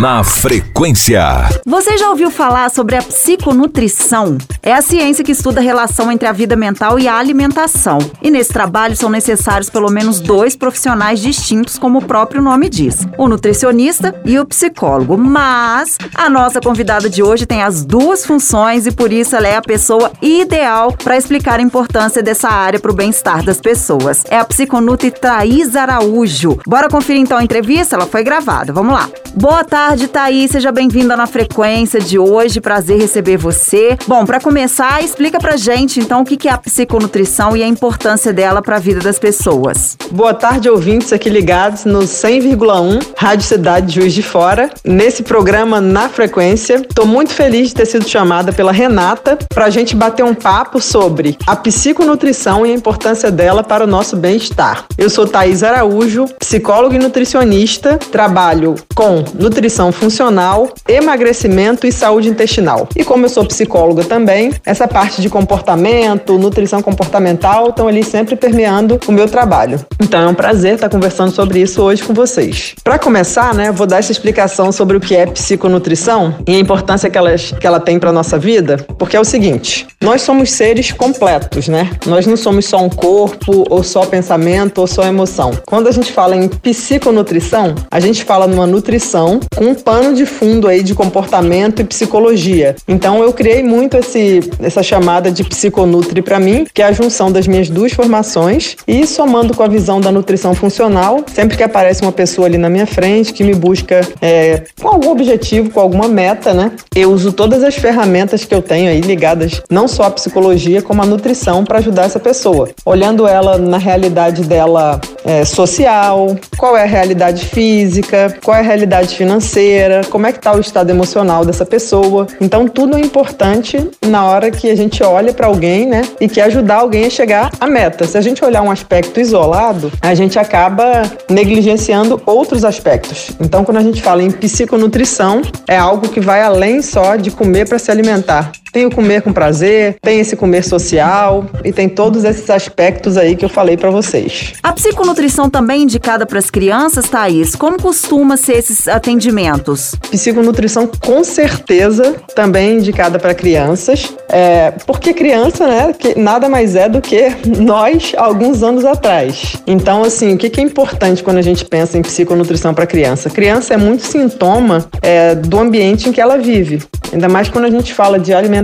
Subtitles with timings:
[0.00, 1.20] Na frequência.
[1.66, 4.38] Você já ouviu falar sobre a psiconutrição?
[4.62, 7.98] É a ciência que estuda a relação entre a vida mental e a alimentação.
[8.22, 13.06] E nesse trabalho são necessários pelo menos dois profissionais distintos, como o próprio nome diz:
[13.18, 15.18] o nutricionista e o psicólogo.
[15.18, 19.56] Mas a nossa convidada de hoje tem as duas funções e por isso ela é
[19.56, 24.24] a pessoa ideal para explicar a importância dessa área para o bem-estar das pessoas.
[24.30, 26.58] É a psiconutri Thaís Araújo.
[26.66, 27.96] Bora conferir então a entrevista?
[27.96, 28.72] Ela foi gravada.
[28.72, 29.06] Vamos lá.
[29.34, 30.50] Boa tarde, Thaís.
[30.50, 32.60] Seja bem-vinda na frequência de hoje.
[32.60, 33.96] Prazer receber você.
[34.06, 38.32] Bom, para começar, explica pra gente então o que é a psiconutrição e a importância
[38.32, 39.96] dela para a vida das pessoas.
[40.10, 44.68] Boa tarde, ouvintes aqui ligados no 100,1 Rádio Cidade Juiz de Fora.
[44.84, 49.70] Nesse programa Na Frequência, estou muito feliz de ter sido chamada pela Renata para a
[49.70, 54.86] gente bater um papo sobre a psiconutrição e a importância dela para o nosso bem-estar.
[54.98, 62.88] Eu sou Thaís Araújo, psicóloga e nutricionista, trabalho com nutrição funcional, emagrecimento e saúde intestinal.
[62.96, 68.36] E como eu sou psicóloga também, essa parte de comportamento, nutrição comportamental estão ali sempre
[68.36, 69.80] permeando o meu trabalho.
[70.00, 72.74] Então é um prazer estar conversando sobre isso hoje com vocês.
[72.82, 77.08] Para começar, né, vou dar essa explicação sobre o que é psiconutrição e a importância
[77.10, 80.92] que ela, que ela tem para nossa vida, porque é o seguinte: nós somos seres
[80.92, 81.90] completos, né?
[82.06, 85.52] Nós não somos só um corpo, ou só pensamento, ou só emoção.
[85.66, 89.09] Quando a gente fala em psiconutrição, a gente fala numa nutrição
[89.56, 92.76] com um pano de fundo aí de comportamento e psicologia.
[92.86, 97.32] Então eu criei muito esse, essa chamada de psiconutri para mim, que é a junção
[97.32, 102.02] das minhas duas formações e somando com a visão da nutrição funcional, sempre que aparece
[102.02, 106.08] uma pessoa ali na minha frente que me busca é, com algum objetivo, com alguma
[106.08, 106.72] meta, né?
[106.94, 111.02] Eu uso todas as ferramentas que eu tenho aí ligadas não só à psicologia como
[111.02, 116.82] à nutrição para ajudar essa pessoa, olhando ela na realidade dela é, social, qual é
[116.82, 121.44] a realidade física, qual é a realidade financeira, como é que está o estado emocional
[121.44, 122.26] dessa pessoa.
[122.40, 126.42] Então tudo é importante na hora que a gente olha para alguém, né, e quer
[126.42, 128.06] ajudar alguém a chegar à meta.
[128.06, 133.30] Se a gente olhar um aspecto isolado, a gente acaba negligenciando outros aspectos.
[133.40, 137.68] Então quando a gente fala em psiconutrição, é algo que vai além só de comer
[137.68, 138.52] para se alimentar.
[138.72, 143.34] Tem o comer com prazer, tem esse comer social e tem todos esses aspectos aí
[143.34, 144.52] que eu falei para vocês.
[144.62, 147.56] A psiconutrição também é indicada para as crianças, Thaís?
[147.56, 149.94] Como costuma ser esses atendimentos?
[150.10, 156.76] Psiconutrição com certeza também é indicada para crianças, é, porque criança, né, que nada mais
[156.76, 159.56] é do que nós alguns anos atrás.
[159.66, 163.28] Então, assim, o que é importante quando a gente pensa em psiconutrição para criança?
[163.30, 166.82] Criança é muito sintoma é, do ambiente em que ela vive.
[167.12, 168.59] Ainda mais quando a gente fala de alimentação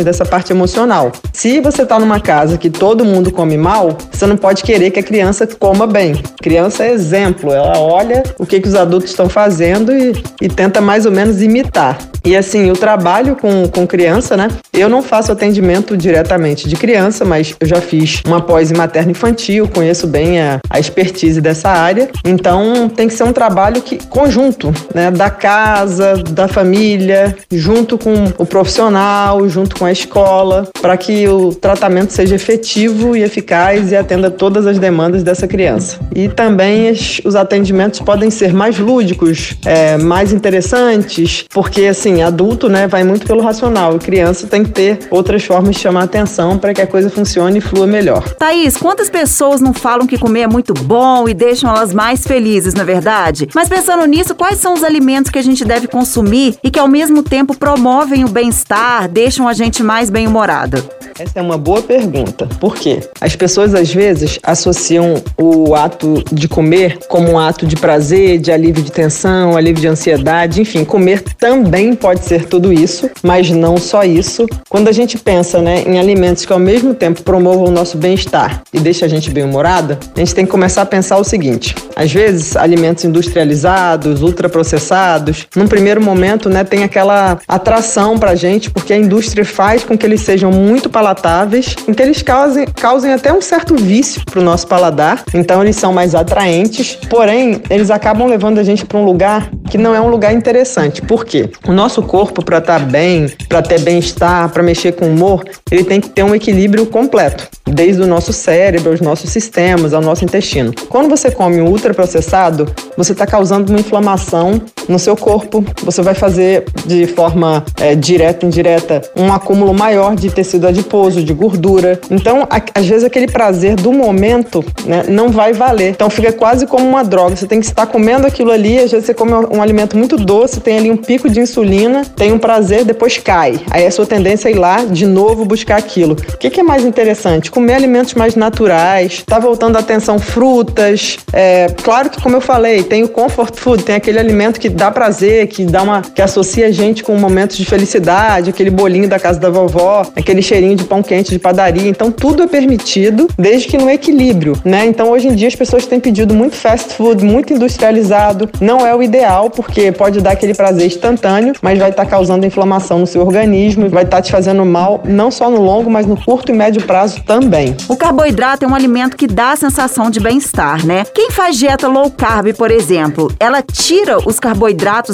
[0.00, 1.12] e dessa parte emocional.
[1.32, 5.00] Se você está numa casa que todo mundo come mal, você não pode querer que
[5.00, 6.14] a criança coma bem.
[6.42, 10.80] Criança é exemplo, ela olha o que, que os adultos estão fazendo e, e tenta
[10.80, 11.98] mais ou menos imitar.
[12.24, 14.48] E assim, eu trabalho com, com criança, né?
[14.72, 19.10] Eu não faço atendimento diretamente de criança, mas eu já fiz uma pós em materno
[19.10, 22.10] infantil, conheço bem a, a expertise dessa área.
[22.24, 25.10] Então tem que ser um trabalho que conjunto, né?
[25.10, 31.54] Da casa, da família, junto com o profissional, junto com a escola, para que o
[31.54, 35.98] tratamento seja efetivo e eficaz e atenda todas as demandas dessa criança.
[36.14, 36.92] E também
[37.24, 43.26] os atendimentos podem ser mais lúdicos, é, mais interessantes, porque assim, adulto né, vai muito
[43.26, 46.86] pelo racional e criança tem que ter outras formas de chamar atenção para que a
[46.86, 48.22] coisa funcione e flua melhor.
[48.34, 52.74] Thaís, quantas pessoas não falam que comer é muito bom e deixam elas mais felizes,
[52.74, 53.48] na é verdade?
[53.54, 56.88] Mas pensando nisso, quais são os alimentos que a gente deve consumir e que ao
[56.88, 60.82] mesmo tempo promovem o bem-estar, deixam a gente mais bem-humorada?
[61.20, 62.46] Essa é uma boa pergunta.
[62.58, 63.00] Por quê?
[63.20, 68.50] As pessoas às vezes associam o ato de comer como um ato de prazer, de
[68.50, 73.76] alívio de tensão, alívio de ansiedade, enfim, comer também pode ser tudo isso, mas não
[73.76, 74.46] só isso.
[74.68, 78.62] Quando a gente pensa né, em alimentos que ao mesmo tempo promovam o nosso bem-estar
[78.72, 82.10] e deixam a gente bem-humorada, a gente tem que começar a pensar o seguinte: às
[82.10, 88.98] vezes, alimentos industrializados, ultraprocessados, num primeiro momento, né, tem aquela atração pra gente, porque a
[89.00, 93.40] indústria faz com que eles sejam muito palatáveis, com que eles causem, causem até um
[93.40, 95.24] certo vício pro nosso paladar.
[95.34, 99.78] Então, eles são mais atraentes, porém, eles acabam levando a gente para um lugar que
[99.78, 101.00] não é um lugar interessante.
[101.00, 101.50] Por quê?
[101.66, 105.84] O nosso corpo, para estar tá bem, para ter bem-estar, para mexer com humor, ele
[105.84, 110.24] tem que ter um equilíbrio completo, desde o nosso cérebro, aos nossos sistemas, ao nosso
[110.24, 110.72] intestino.
[110.88, 112.66] Quando você come um ultraprocessado,
[112.96, 118.44] você está causando uma inflamação no seu corpo, você vai fazer de forma é, direta,
[118.44, 122.00] indireta, um acúmulo maior de tecido adiposo, de gordura.
[122.10, 125.90] Então, a, às vezes, aquele prazer do momento né, não vai valer.
[125.90, 127.36] Então, fica quase como uma droga.
[127.36, 130.16] Você tem que estar comendo aquilo ali, às vezes você come um um alimento muito
[130.16, 133.60] doce, tem ali um pico de insulina, tem um prazer, depois cai.
[133.70, 136.14] Aí a sua tendência é ir lá de novo buscar aquilo.
[136.14, 137.50] O que, que é mais interessante?
[137.50, 141.18] Comer alimentos mais naturais, tá voltando a atenção frutas.
[141.32, 144.90] É, claro que, como eu falei, tem o comfort food, tem aquele alimento que dá
[144.90, 146.00] prazer, que dá uma.
[146.00, 150.40] que associa a gente com momentos de felicidade, aquele bolinho da casa da vovó, aquele
[150.40, 151.86] cheirinho de pão quente de padaria.
[151.86, 154.86] Então tudo é permitido, desde que no equilíbrio, né?
[154.86, 158.48] Então hoje em dia as pessoas têm pedido muito fast food, muito industrializado.
[158.58, 162.46] Não é o ideal, porque pode dar aquele prazer instantâneo, mas vai estar tá causando
[162.46, 166.06] inflamação no seu organismo vai estar tá te fazendo mal, não só no longo, mas
[166.06, 167.76] no curto e médio prazo também.
[167.88, 171.04] O carboidrato é um alimento que dá a sensação de bem-estar, né?
[171.14, 174.59] Quem faz dieta low carb, por exemplo, ela tira os carboidratos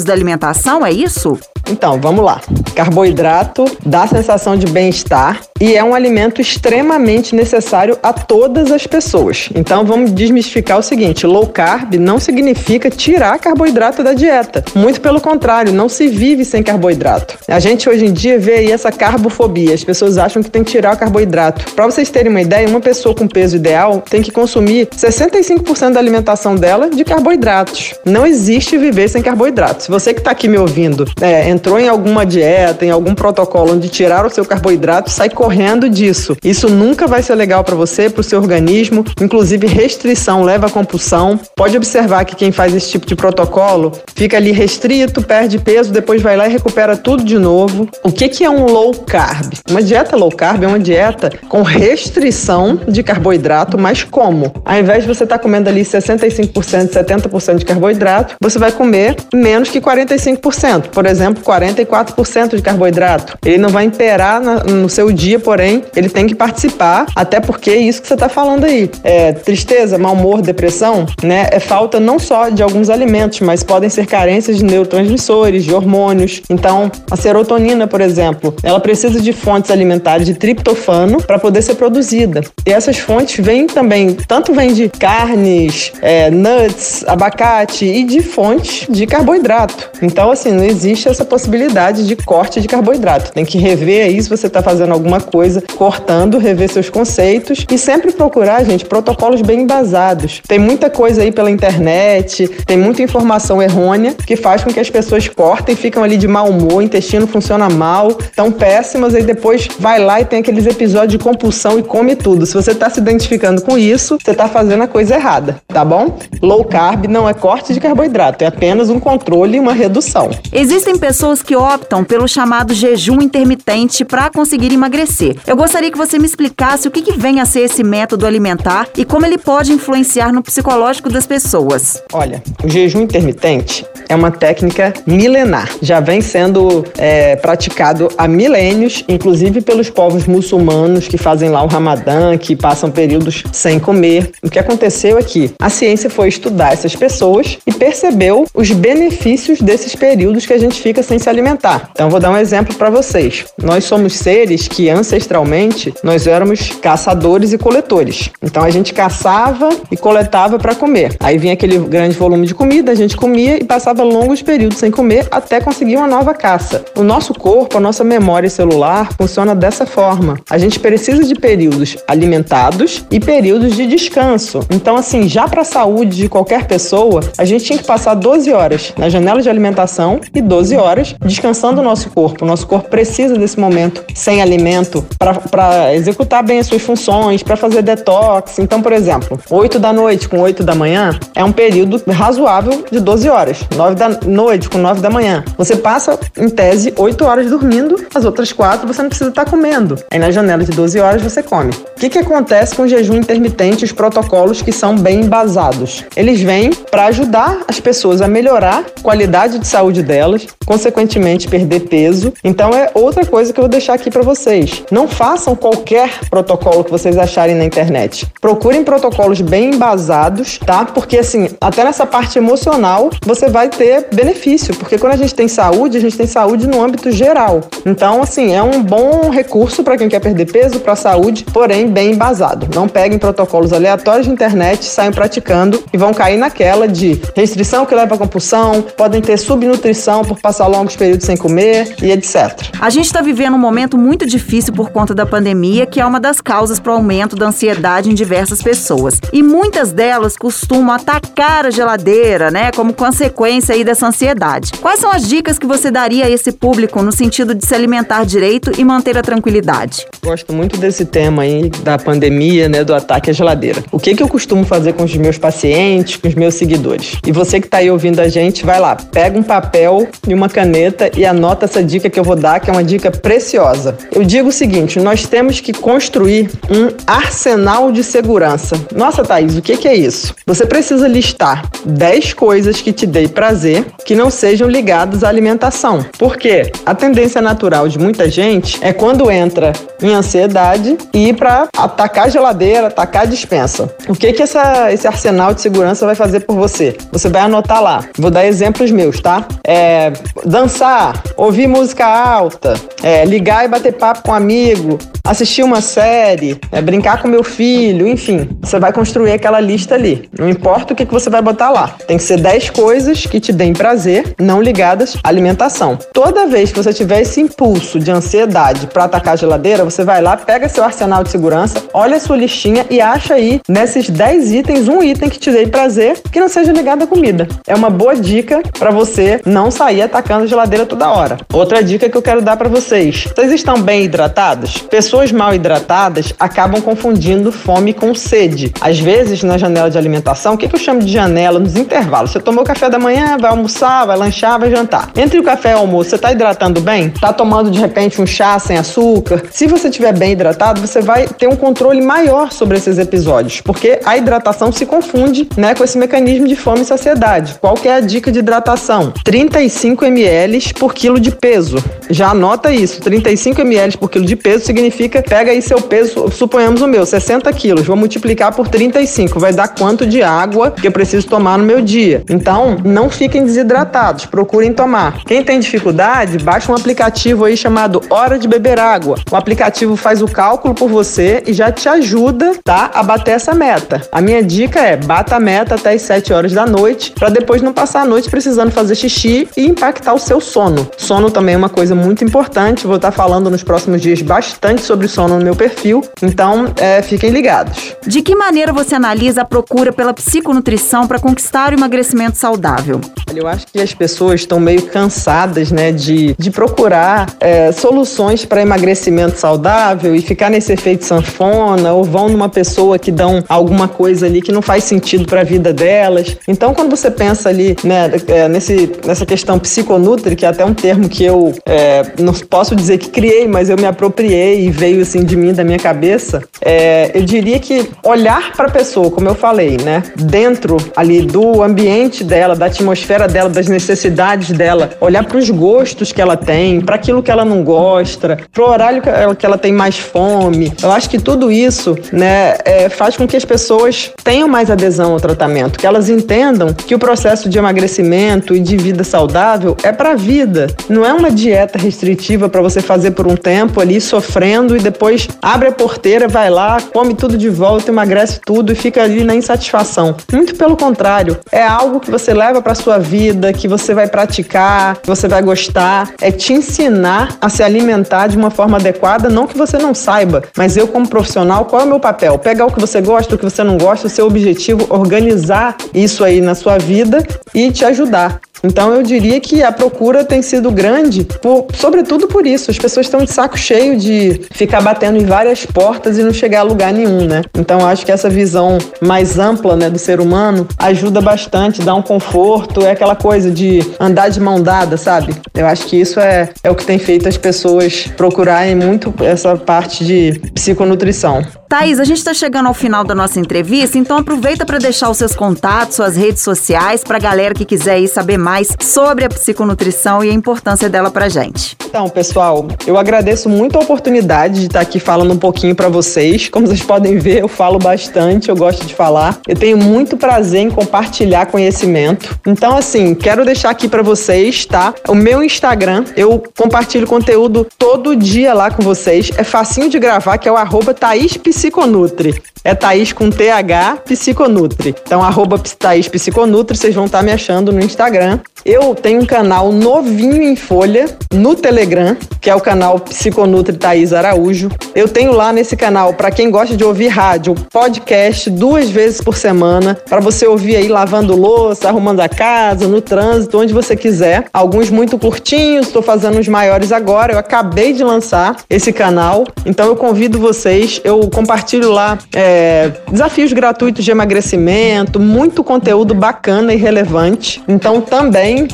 [0.03, 1.39] da alimentação, é isso?
[1.69, 2.41] Então, vamos lá.
[2.75, 9.49] Carboidrato dá sensação de bem-estar e é um alimento extremamente necessário a todas as pessoas.
[9.55, 14.63] Então, vamos desmistificar o seguinte: low carb não significa tirar carboidrato da dieta.
[14.75, 17.37] Muito pelo contrário, não se vive sem carboidrato.
[17.47, 19.73] A gente hoje em dia vê aí essa carbofobia.
[19.73, 21.73] As pessoas acham que tem que tirar o carboidrato.
[21.73, 25.99] Para vocês terem uma ideia, uma pessoa com peso ideal tem que consumir 65% da
[25.99, 27.95] alimentação dela de carboidratos.
[28.05, 29.83] Não existe viver sem carboidrato.
[29.83, 33.73] Se você que está aqui me ouvindo é, entrou em alguma dieta, em algum protocolo
[33.73, 36.37] onde tirar o seu carboidrato, sai correndo disso.
[36.43, 39.03] Isso nunca vai ser legal para você, para o seu organismo.
[39.19, 41.39] Inclusive, restrição leva a compulsão.
[41.55, 46.21] Pode observar que quem faz esse tipo de protocolo fica ali restrito, perde peso, depois
[46.21, 47.89] vai lá e recupera tudo de novo.
[48.03, 49.53] O que, que é um low carb?
[49.69, 54.53] Uma dieta low carb é uma dieta com restrição de carboidrato, mas como?
[54.63, 59.15] Ao invés de você estar tá comendo ali 65%, 70% de carboidrato, você vai comer
[59.33, 60.89] menos que 45%.
[60.89, 63.37] Por exemplo, 44% de carboidrato.
[63.45, 67.77] Ele não vai imperar no seu dia, porém, ele tem que participar, até porque é
[67.77, 68.89] isso que você está falando aí.
[69.03, 71.47] É, tristeza, mau humor, depressão, né?
[71.51, 76.41] É falta não só de alguns alimentos, mas podem ser carências de neurotransmissores, de hormônios.
[76.49, 81.75] Então, a serotonina, por exemplo, ela precisa de fontes alimentares de triptofano para poder ser
[81.75, 82.41] produzida.
[82.65, 88.87] E essas fontes vêm também, tanto vêm de carnes, é, nuts, abacate e de fontes
[88.89, 89.89] de carboidrato.
[90.01, 93.31] Então, assim, não existe essa possibilidade possibilidade de corte de carboidrato.
[93.31, 97.77] Tem que rever aí se você está fazendo alguma coisa, cortando, rever seus conceitos e
[97.77, 100.41] sempre procurar, gente, protocolos bem embasados.
[100.47, 104.89] Tem muita coisa aí pela internet, tem muita informação errônea que faz com que as
[104.89, 109.67] pessoas cortem, ficam ali de mau humor, o intestino funciona mal, tão péssimas, aí depois
[109.79, 112.47] vai lá e tem aqueles episódios de compulsão e come tudo.
[112.47, 116.17] Se você está se identificando com isso, você está fazendo a coisa errada, tá bom?
[116.41, 120.31] Low carb não é corte de carboidrato, é apenas um controle e uma redução.
[120.51, 125.35] Existem pessoas pessoas que optam pelo chamado jejum intermitente para conseguir emagrecer.
[125.45, 128.87] Eu gostaria que você me explicasse o que, que vem a ser esse método alimentar
[128.95, 132.01] e como ele pode influenciar no psicológico das pessoas.
[132.13, 135.69] Olha, o jejum intermitente é uma técnica milenar.
[135.81, 141.67] Já vem sendo é, praticado há milênios, inclusive pelos povos muçulmanos que fazem lá o
[141.67, 144.31] Ramadã, que passam períodos sem comer.
[144.41, 149.59] O que aconteceu é que a ciência foi estudar essas pessoas e percebeu os benefícios
[149.59, 151.89] desses períodos que a gente fica sem se alimentar.
[151.91, 153.45] Então, vou dar um exemplo para vocês.
[153.61, 158.29] Nós somos seres que ancestralmente nós éramos caçadores e coletores.
[158.41, 161.15] Então, a gente caçava e coletava para comer.
[161.19, 164.91] Aí vinha aquele grande volume de comida, a gente comia e passava longos períodos sem
[164.91, 166.83] comer até conseguir uma nova caça.
[166.95, 170.39] O nosso corpo, a nossa memória celular funciona dessa forma.
[170.49, 174.59] A gente precisa de períodos alimentados e períodos de descanso.
[174.69, 178.51] Então, assim, já para a saúde de qualquer pessoa, a gente tinha que passar 12
[178.51, 182.43] horas na janela de alimentação e 12 horas horas descansando o nosso corpo.
[182.43, 187.55] O nosso corpo precisa desse momento sem alimento para executar bem as suas funções, para
[187.55, 188.57] fazer detox.
[188.59, 192.99] Então, por exemplo, 8 da noite com 8 da manhã é um período razoável de
[192.99, 193.59] 12 horas.
[193.75, 195.43] 9 da noite com 9 da manhã.
[195.57, 199.51] Você passa, em tese, 8 horas dormindo, as outras 4 você não precisa estar tá
[199.51, 199.99] comendo.
[200.11, 201.71] Aí na janela de 12 horas você come.
[201.71, 206.05] O que, que acontece com o jejum intermitente, os protocolos que são bem embasados?
[206.15, 210.47] Eles vêm para ajudar as pessoas a melhorar a qualidade de saúde delas,
[210.91, 212.33] consequentemente perder peso.
[212.43, 214.83] Então é outra coisa que eu vou deixar aqui para vocês.
[214.91, 218.27] Não façam qualquer protocolo que vocês acharem na internet.
[218.41, 220.85] Procurem protocolos bem embasados, tá?
[220.85, 225.47] Porque assim, até nessa parte emocional, você vai ter benefício, porque quando a gente tem
[225.47, 227.61] saúde, a gente tem saúde no âmbito geral.
[227.85, 231.87] Então, assim, é um bom recurso para quem quer perder peso, para a saúde, porém
[231.87, 232.67] bem embasado.
[232.73, 237.95] Não peguem protocolos aleatórios de internet, saiam praticando e vão cair naquela de restrição que
[237.95, 242.69] leva a compulsão, podem ter subnutrição por passar longos períodos sem comer e etc.
[242.79, 246.19] A gente está vivendo um momento muito difícil por conta da pandemia, que é uma
[246.19, 249.19] das causas para o aumento da ansiedade em diversas pessoas.
[249.33, 254.71] E muitas delas costumam atacar a geladeira, né, como consequência aí dessa ansiedade.
[254.79, 258.23] Quais são as dicas que você daria a esse público no sentido de se alimentar
[258.25, 260.05] direito e manter a tranquilidade?
[260.23, 263.83] Gosto muito desse tema aí da pandemia, né, do ataque à geladeira.
[263.91, 267.17] O que que eu costumo fazer com os meus pacientes, com os meus seguidores?
[267.25, 270.47] E você que está aí ouvindo a gente, vai lá, pega um papel e uma
[270.47, 270.66] caneta
[271.15, 273.97] e anota essa dica que eu vou dar, que é uma dica preciosa.
[274.11, 278.75] Eu digo o seguinte: nós temos que construir um arsenal de segurança.
[278.95, 280.35] Nossa, Thaís, o que, que é isso?
[280.45, 286.05] Você precisa listar 10 coisas que te dei prazer que não sejam ligadas à alimentação.
[286.17, 291.67] Porque a tendência natural de muita gente é quando entra em ansiedade e ir para
[291.75, 293.93] atacar a geladeira, atacar a dispensa.
[294.07, 296.97] O que que essa, esse arsenal de segurança vai fazer por você?
[297.11, 298.05] Você vai anotar lá.
[298.17, 299.45] Vou dar exemplos meus, tá?
[299.65, 300.11] É,
[300.57, 302.73] dançar, ouvir música alta,
[303.03, 307.43] é, ligar e bater papo com um amigo, assistir uma série, é, brincar com meu
[307.43, 308.49] filho, enfim.
[308.61, 310.27] Você vai construir aquela lista ali.
[310.35, 311.95] Não importa o que, que você vai botar lá.
[312.07, 315.95] Tem que ser 10 coisas que te deem prazer, não ligadas à alimentação.
[316.11, 320.23] Toda vez que você tiver esse impulso de ansiedade para atacar a geladeira, você vai
[320.23, 324.53] lá, pega seu arsenal de segurança, olha a sua listinha e acha aí nesses 10
[324.53, 327.47] itens um item que te dê prazer que não seja ligado à comida.
[327.67, 331.37] É uma boa dica para você não sair atacando geladeira toda hora.
[331.53, 334.77] Outra dica que eu quero dar para vocês: vocês estão bem hidratados?
[334.77, 338.73] Pessoas mal hidratadas acabam confundindo fome com sede.
[338.81, 341.59] Às vezes, na janela de alimentação, o que, que eu chamo de janela?
[341.59, 342.31] Nos intervalos.
[342.31, 345.09] Você tomou café da manhã, vai almoçar, vai lanchar, vai jantar.
[345.15, 347.07] Entre o café e o almoço, você está hidratando bem?
[347.07, 349.43] Está tomando de repente um chá sem açúcar?
[349.51, 353.99] Se você estiver bem hidratado, você vai ter um controle maior sobre esses episódios, porque
[354.05, 357.55] a hidratação se confunde né, com esse mecanismo de fome e saciedade.
[357.59, 359.11] Qual que é a dica de hidratação?
[359.23, 360.36] 35 ml
[360.73, 361.77] por quilo de peso.
[362.09, 366.81] Já anota isso, 35 ml por quilo de peso significa, pega aí seu peso, suponhamos
[366.81, 370.91] o meu, 60 quilos, vou multiplicar por 35, vai dar quanto de água que eu
[370.91, 372.23] preciso tomar no meu dia.
[372.29, 375.23] Então, não fiquem desidratados, procurem tomar.
[375.25, 379.17] Quem tem dificuldade, baixa um aplicativo aí chamado Hora de Beber Água.
[379.31, 383.53] O aplicativo faz o cálculo por você e já te ajuda, tá, a bater essa
[383.53, 384.01] meta.
[384.11, 387.61] A minha dica é bata a meta até as 7 horas da noite, para depois
[387.61, 390.89] não passar a noite precisando fazer xixi e impactar o seu sono.
[390.97, 395.07] Sono também é uma coisa muito importante, vou estar falando nos próximos dias bastante sobre
[395.07, 397.95] sono no meu perfil, então é, fiquem ligados.
[398.05, 403.01] De que maneira você analisa a procura pela psiconutrição para conquistar o emagrecimento saudável?
[403.35, 408.61] Eu acho que as pessoas estão meio cansadas, né, de, de procurar é, soluções para
[408.61, 414.25] emagrecimento saudável e ficar nesse efeito sanfona, ou vão numa pessoa que dão alguma coisa
[414.25, 416.37] ali que não faz sentido para a vida delas.
[416.47, 420.73] Então, quando você pensa ali, né, é, nesse, nessa questão psiconutri, que é até um
[420.73, 421.86] termo que eu é,
[422.19, 425.63] não posso dizer que criei, mas eu me apropriei e veio assim de mim, da
[425.63, 430.77] minha cabeça, é, eu diria que olhar para a pessoa, como eu falei, né, dentro
[430.95, 436.21] ali do ambiente dela, da atmosfera dela, das necessidades dela, olhar para os gostos que
[436.21, 439.57] ela tem, para aquilo que ela não gosta, para o horário que ela, que ela
[439.57, 440.71] tem mais fome.
[440.81, 445.13] Eu acho que tudo isso, né, é, faz com que as pessoas tenham mais adesão
[445.13, 449.91] ao tratamento, que elas entendam que o processo de emagrecimento e de vida saudável é
[449.91, 454.01] para a vida, não é uma dieta restritiva para você fazer por um tempo ali
[454.01, 458.75] sofrendo e depois abre a porteira, vai lá, come tudo de volta, emagrece tudo e
[458.75, 460.15] fica ali na insatisfação.
[460.31, 464.97] Muito pelo contrário, é algo que você leva para sua vida, que você vai praticar,
[464.97, 469.47] que você vai gostar, é te ensinar a se alimentar de uma forma adequada, não
[469.47, 472.37] que você não saiba, mas eu como profissional, qual é o meu papel?
[472.39, 476.23] Pegar o que você gosta, o que você não gosta, o seu objetivo, organizar isso
[476.23, 478.39] aí na sua vida e te ajudar.
[478.63, 482.71] Então eu diria que a procura tem sido grande, por, sobretudo por isso.
[482.71, 486.61] As pessoas estão de saco cheio de ficar batendo em várias portas e não chegar
[486.61, 487.41] a lugar nenhum, né?
[487.57, 492.01] Então acho que essa visão mais ampla né, do ser humano ajuda bastante, dá um
[492.01, 495.35] conforto, é aquela coisa de andar de mão dada, sabe?
[495.53, 499.55] Eu acho que isso é, é o que tem feito as pessoas procurarem muito essa
[499.55, 501.45] parte de psiconutrição.
[501.69, 505.17] Thaís, a gente está chegando ao final da nossa entrevista, então aproveita para deixar os
[505.17, 508.46] seus contatos, suas redes sociais, para a galera que quiser ir saber mais
[508.79, 511.75] sobre a psiconutrição e a importância dela para gente.
[511.85, 516.47] Então, pessoal, eu agradeço muito a oportunidade de estar aqui falando um pouquinho para vocês.
[516.47, 519.39] Como vocês podem ver, eu falo bastante, eu gosto de falar.
[519.47, 522.39] Eu tenho muito prazer em compartilhar conhecimento.
[522.45, 524.93] Então, assim, quero deixar aqui para vocês, tá?
[525.07, 529.31] O meu Instagram, eu compartilho conteúdo todo dia lá com vocês.
[529.37, 532.41] É facinho de gravar, que é o arroba Thaís Psiconutri.
[532.63, 534.93] É Thaís com TH Psiconutri.
[535.03, 538.36] Então, arroba Thaís Psiconutri, vocês vão estar me achando no Instagram.
[538.69, 544.11] Eu tenho um canal novinho em Folha no Telegram, que é o canal Psiconutri Thaís
[544.11, 544.69] Araújo.
[544.93, 549.37] Eu tenho lá nesse canal, para quem gosta de ouvir rádio, podcast duas vezes por
[549.37, 554.45] semana, para você ouvir aí lavando louça, arrumando a casa, no trânsito, onde você quiser.
[554.53, 557.31] Alguns muito curtinhos, estou fazendo os maiores agora.
[557.31, 560.99] Eu acabei de lançar esse canal, então eu convido vocês.
[561.05, 562.17] Eu compartilho lá.
[562.35, 567.63] É, desafios gratuitos de emagrecimento, muito conteúdo bacana e relevante.
[567.65, 568.26] Então, também